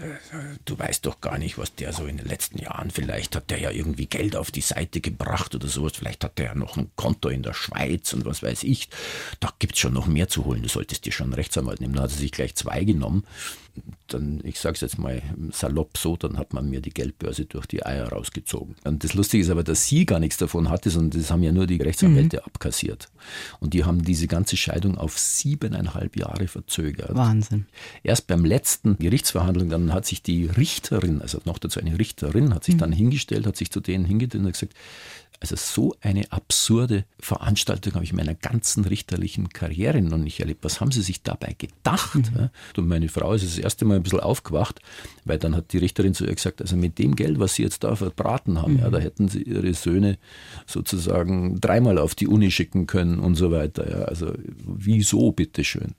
[0.65, 3.60] du weißt doch gar nicht, was der so in den letzten Jahren, vielleicht hat der
[3.60, 6.89] ja irgendwie Geld auf die Seite gebracht oder sowas, vielleicht hat der ja noch ein
[6.95, 8.89] Konto in der Schweiz und was weiß ich.
[9.39, 11.93] Da gibt es schon noch mehr zu holen, du solltest dir schon einen Rechtsanwalt nehmen.
[11.93, 13.24] Dann hat er sich gleich zwei genommen.
[14.07, 17.65] Dann, ich sage es jetzt mal salopp so, dann hat man mir die Geldbörse durch
[17.65, 18.75] die Eier rausgezogen.
[18.84, 21.51] Und das Lustige ist aber, dass sie gar nichts davon hatte, sondern das haben ja
[21.51, 23.10] nur die Rechtsanwälte abkassiert.
[23.60, 27.15] Und die haben diese ganze Scheidung auf siebeneinhalb Jahre verzögert.
[27.15, 27.67] Wahnsinn.
[28.03, 32.63] Erst beim letzten Gerichtsverhandlung, dann hat sich die Richterin, also noch dazu eine Richterin, hat
[32.65, 34.73] sich dann hingestellt, hat sich zu denen hingestellt und hat gesagt,
[35.41, 40.63] Also so eine absurde Veranstaltung habe ich in meiner ganzen richterlichen Karriere noch nicht erlebt.
[40.63, 42.13] Was haben Sie sich dabei gedacht?
[42.15, 42.49] Mhm.
[42.77, 44.82] Und meine Frau ist das erste Mal ein bisschen aufgewacht,
[45.25, 47.84] weil dann hat die Richterin zu ihr gesagt, also mit dem Geld, was Sie jetzt
[47.84, 48.80] da verbraten haben, mhm.
[48.82, 50.19] ja, da hätten Sie Ihre Söhne
[50.67, 53.89] sozusagen dreimal auf die Uni schicken können und so weiter.
[53.89, 54.06] Ja.
[54.06, 55.95] Also wieso, bitteschön?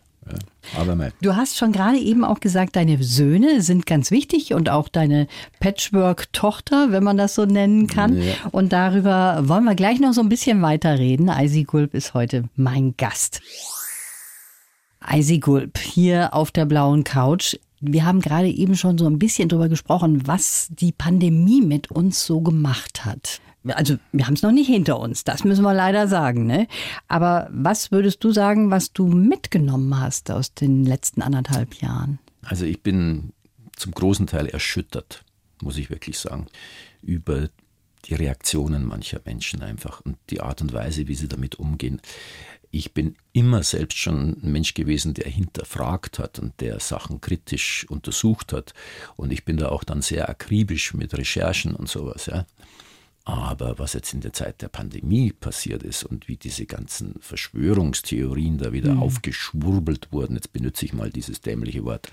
[0.78, 1.12] Aber mal.
[1.20, 5.26] Du hast schon gerade eben auch gesagt, deine Söhne sind ganz wichtig und auch deine
[5.60, 8.22] Patchwork-Tochter, wenn man das so nennen kann.
[8.22, 8.34] Ja.
[8.52, 11.28] Und darüber wollen wir gleich noch so ein bisschen weiterreden.
[11.28, 13.40] Eisi Gulb ist heute mein Gast.
[15.00, 17.56] Eisi Gulb hier auf der blauen Couch.
[17.80, 22.24] Wir haben gerade eben schon so ein bisschen darüber gesprochen, was die Pandemie mit uns
[22.24, 23.40] so gemacht hat.
[23.68, 26.46] Also wir haben es noch nicht hinter uns, das müssen wir leider sagen.
[26.46, 26.66] Ne?
[27.08, 32.18] Aber was würdest du sagen, was du mitgenommen hast aus den letzten anderthalb Jahren?
[32.42, 33.32] Also ich bin
[33.76, 35.24] zum großen Teil erschüttert,
[35.60, 36.46] muss ich wirklich sagen,
[37.02, 37.48] über
[38.06, 42.00] die Reaktionen mancher Menschen einfach und die Art und Weise, wie sie damit umgehen.
[42.70, 47.86] Ich bin immer selbst schon ein Mensch gewesen, der hinterfragt hat und der Sachen kritisch
[47.88, 48.72] untersucht hat.
[49.14, 52.26] Und ich bin da auch dann sehr akribisch mit Recherchen und sowas.
[52.26, 52.46] Ja.
[53.24, 58.58] Aber was jetzt in der Zeit der Pandemie passiert ist und wie diese ganzen Verschwörungstheorien
[58.58, 59.02] da wieder mhm.
[59.02, 62.08] aufgeschwurbelt wurden, jetzt benutze ich mal dieses dämliche Wort,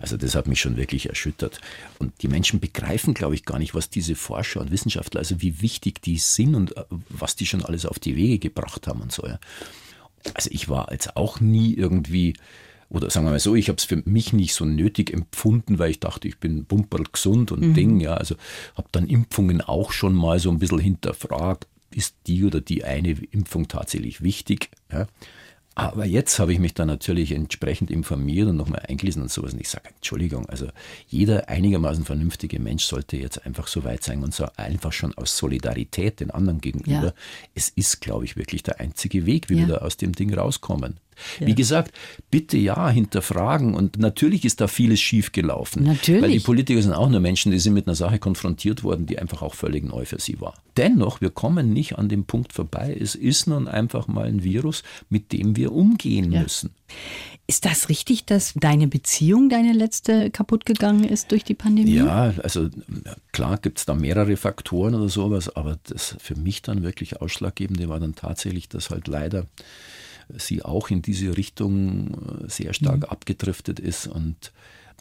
[0.00, 1.60] also das hat mich schon wirklich erschüttert.
[2.00, 5.62] Und die Menschen begreifen, glaube ich, gar nicht, was diese Forscher und Wissenschaftler, also wie
[5.62, 9.12] wichtig die sind und äh, was die schon alles auf die Wege gebracht haben und
[9.12, 9.24] so.
[9.24, 9.38] Ja.
[10.34, 12.34] Also ich war jetzt auch nie irgendwie
[12.90, 15.92] oder sagen wir mal so, ich habe es für mich nicht so nötig empfunden, weil
[15.92, 17.74] ich dachte, ich bin bumperl gesund und mhm.
[17.74, 18.34] Ding, ja, also
[18.76, 23.10] habe dann Impfungen auch schon mal so ein bisschen hinterfragt, ist die oder die eine
[23.10, 25.06] Impfung tatsächlich wichtig, ja.
[25.76, 29.54] Aber jetzt habe ich mich dann natürlich entsprechend informiert und nochmal eingelesen und sowas.
[29.54, 30.66] Und ich sage, Entschuldigung, also
[31.06, 35.38] jeder einigermaßen vernünftige Mensch sollte jetzt einfach so weit sein und so einfach schon aus
[35.38, 37.04] Solidarität den anderen gegenüber.
[37.06, 37.14] Ja.
[37.54, 39.68] Es ist, glaube ich, wirklich der einzige Weg, wie ja.
[39.68, 40.98] wir da aus dem Ding rauskommen.
[41.38, 41.46] Ja.
[41.46, 41.92] Wie gesagt,
[42.30, 43.74] bitte ja hinterfragen.
[43.74, 45.84] Und natürlich ist da vieles schiefgelaufen.
[45.84, 46.22] Natürlich.
[46.22, 49.18] Weil die Politiker sind auch nur Menschen, die sind mit einer Sache konfrontiert worden, die
[49.18, 50.54] einfach auch völlig neu für sie war.
[50.76, 52.96] Dennoch, wir kommen nicht an dem Punkt vorbei.
[52.98, 56.42] Es ist nun einfach mal ein Virus, mit dem wir umgehen ja.
[56.42, 56.70] müssen.
[57.50, 61.96] Ist das richtig, dass deine Beziehung, deine letzte, kaputt gegangen ist durch die Pandemie?
[61.96, 62.68] Ja, also
[63.32, 67.88] klar gibt es da mehrere Faktoren oder sowas, aber das für mich dann wirklich ausschlaggebende
[67.88, 69.46] war dann tatsächlich, dass halt leider
[70.38, 73.04] sie auch in diese Richtung äh, sehr stark mhm.
[73.04, 74.52] abgedriftet ist und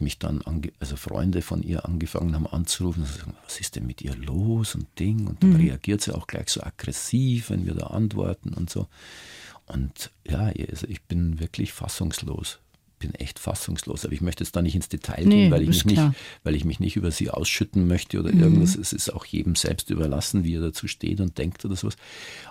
[0.02, 0.42] mich dann,
[0.80, 4.88] also Freunde von ihr angefangen haben anzurufen, sagen, was ist denn mit ihr los und
[4.98, 5.58] Ding und dann mhm.
[5.58, 8.88] reagiert sie auch gleich so aggressiv, wenn wir da antworten und so.
[9.66, 12.60] Und ja, also ich bin wirklich fassungslos
[13.00, 14.06] bin echt fassungslos.
[14.06, 16.02] Aber ich möchte jetzt da nicht ins Detail nee, gehen, weil ich, mich nicht,
[16.44, 18.42] weil ich mich nicht über sie ausschütten möchte oder mhm.
[18.42, 18.76] irgendwas.
[18.76, 21.96] Es ist auch jedem selbst überlassen, wie er dazu steht und denkt oder sowas.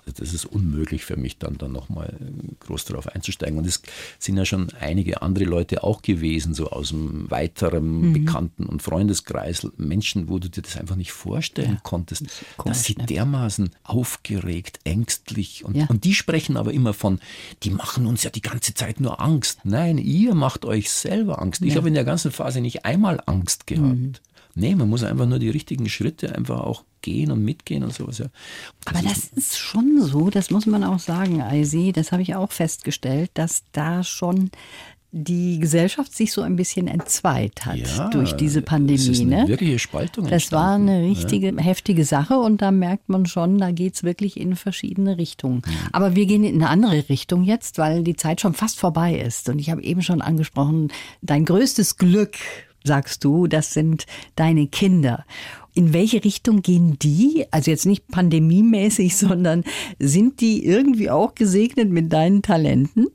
[0.07, 2.19] Also das ist unmöglich für mich, dann, dann nochmal
[2.61, 3.59] groß darauf einzusteigen.
[3.59, 3.83] Und es
[4.19, 8.13] sind ja schon einige andere Leute auch gewesen, so aus einem weiteren mhm.
[8.13, 12.85] Bekannten- und Freundeskreis, Menschen, wo du dir das einfach nicht vorstellen ja, konntest, das dass
[12.85, 13.07] sie ne?
[13.07, 15.87] dermaßen aufgeregt, ängstlich und, ja.
[15.87, 17.21] und die sprechen aber immer von,
[17.63, 19.61] die machen uns ja die ganze Zeit nur Angst.
[19.65, 21.63] Nein, ihr macht euch selber Angst.
[21.63, 23.99] Ich habe in der ganzen Phase nicht einmal Angst gehabt.
[23.99, 24.13] Mhm.
[24.55, 28.19] Nee, man muss einfach nur die richtigen Schritte einfach auch gehen und mitgehen und sowas.
[28.19, 28.27] Ja.
[28.85, 32.35] Das Aber das ist schon so, das muss man auch sagen, Eisi, das habe ich
[32.35, 34.51] auch festgestellt, dass da schon
[35.11, 38.99] die Gesellschaft sich so ein bisschen entzweit hat ja, durch diese Pandemie.
[38.99, 39.49] Das ist eine ne?
[39.49, 40.27] wirkliche Spaltung.
[40.29, 41.63] Das war eine richtige, ja.
[41.63, 45.63] heftige Sache und da merkt man schon, da geht es wirklich in verschiedene Richtungen.
[45.65, 45.73] Mhm.
[45.93, 49.49] Aber wir gehen in eine andere Richtung jetzt, weil die Zeit schon fast vorbei ist.
[49.49, 50.93] Und ich habe eben schon angesprochen,
[51.23, 52.37] dein größtes Glück,
[52.85, 55.25] sagst du, das sind deine Kinder.
[55.79, 57.47] In welche Richtung gehen die?
[57.53, 59.63] Also jetzt nicht pandemiemäßig, sondern
[60.01, 63.07] sind die irgendwie auch gesegnet mit deinen Talenten?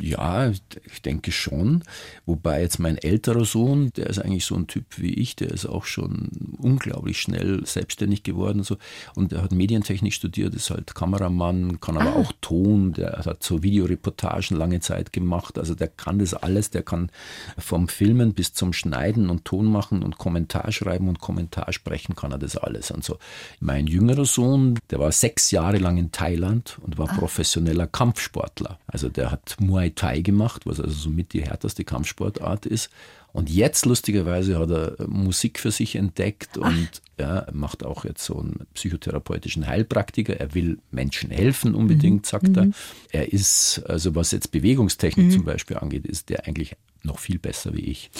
[0.00, 1.82] Ja, ich denke schon.
[2.24, 5.66] Wobei jetzt mein älterer Sohn, der ist eigentlich so ein Typ wie ich, der ist
[5.66, 8.58] auch schon unglaublich schnell selbstständig geworden.
[8.58, 8.76] Und, so.
[9.14, 12.20] und er hat Medientechnik studiert, ist halt Kameramann, kann aber ah.
[12.20, 15.58] auch Ton, der hat so Videoreportagen lange Zeit gemacht.
[15.58, 17.10] Also der kann das alles, der kann
[17.56, 22.32] vom Filmen bis zum Schneiden und Ton machen und Kommentar schreiben und Kommentar sprechen, kann
[22.32, 22.90] er das alles.
[22.90, 23.18] Und so.
[23.60, 27.14] Mein jüngerer Sohn, der war sechs Jahre lang in Thailand und war ah.
[27.14, 28.78] professioneller Kampfsportler.
[28.86, 32.90] Also der hat Muay Thai gemacht, was also somit die härteste Kampfsportart ist.
[33.32, 38.38] Und jetzt, lustigerweise, hat er Musik für sich entdeckt und ja, macht auch jetzt so
[38.38, 40.40] einen psychotherapeutischen Heilpraktiker.
[40.40, 42.26] Er will Menschen helfen unbedingt, mhm.
[42.26, 42.66] sagt er.
[42.66, 42.74] Mhm.
[43.12, 45.30] Er ist, also was jetzt Bewegungstechnik mhm.
[45.30, 48.10] zum Beispiel angeht, ist der eigentlich noch viel besser wie ich.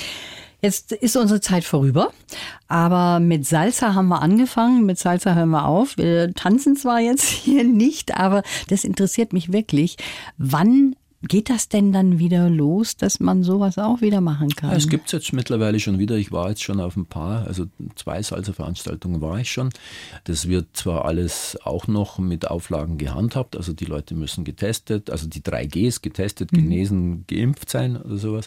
[0.61, 2.13] Jetzt ist unsere Zeit vorüber,
[2.67, 5.97] aber mit Salsa haben wir angefangen, mit Salsa hören wir auf.
[5.97, 9.97] Wir tanzen zwar jetzt hier nicht, aber das interessiert mich wirklich.
[10.37, 14.71] Wann Geht das denn dann wieder los, dass man sowas auch wieder machen kann?
[14.71, 16.15] Ja, es gibt es jetzt mittlerweile schon wieder.
[16.15, 19.71] Ich war jetzt schon auf ein paar, also zwei Salsa-Veranstaltungen war ich schon.
[20.25, 25.27] Das wird zwar alles auch noch mit Auflagen gehandhabt, also die Leute müssen getestet, also
[25.27, 26.57] die 3Gs getestet, mhm.
[26.57, 28.47] genesen, geimpft sein oder sowas.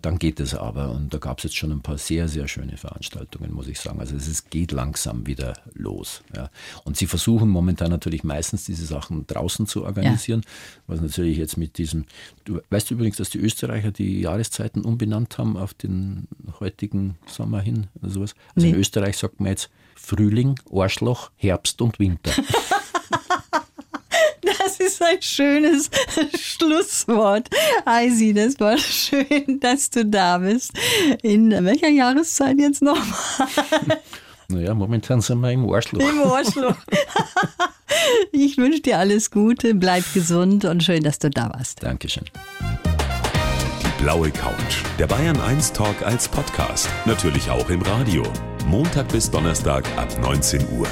[0.00, 2.76] Dann geht es aber und da gab es jetzt schon ein paar sehr, sehr schöne
[2.76, 3.98] Veranstaltungen, muss ich sagen.
[3.98, 6.22] Also es ist, geht langsam wieder los.
[6.36, 6.50] Ja.
[6.84, 10.82] Und sie versuchen momentan natürlich meistens diese Sachen draußen zu organisieren, ja.
[10.86, 12.06] was natürlich jetzt mit diesem diesem,
[12.44, 16.28] du weißt übrigens, dass die Österreicher die Jahreszeiten umbenannt haben auf den
[16.60, 18.34] heutigen Sommer hin oder sowas.
[18.54, 18.72] Also nee.
[18.72, 22.32] in Österreich sagt man jetzt Frühling, Arschloch, Herbst und Winter.
[24.58, 25.90] Das ist ein schönes
[26.38, 27.48] Schlusswort.
[27.84, 30.72] Heisi, das war schön, dass du da bist.
[31.22, 33.04] In welcher Jahreszeit jetzt nochmal?
[34.48, 36.00] Naja, momentan sind wir im Arschloch.
[36.00, 36.76] Im Arschloch.
[38.30, 41.82] Ich wünsche dir alles Gute, bleib gesund und schön, dass du da warst.
[41.82, 42.24] Dankeschön.
[43.82, 44.82] Die blaue Couch.
[44.98, 46.88] Der Bayern 1 Talk als Podcast.
[47.04, 48.22] Natürlich auch im Radio.
[48.66, 50.86] Montag bis Donnerstag ab 19 Uhr.